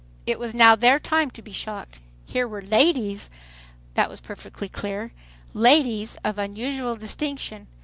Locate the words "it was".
0.25-0.55